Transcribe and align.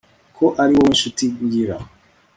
ko 0.37 0.45
ariwowe 0.63 0.89
nshuti 0.95 1.25
ngira 1.43 1.75